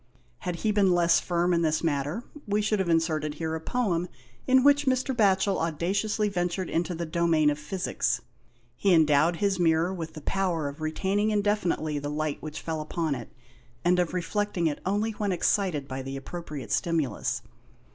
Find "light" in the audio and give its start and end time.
12.09-12.41